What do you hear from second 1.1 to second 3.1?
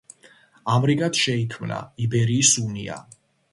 შეიქმნა იბერიის უნია.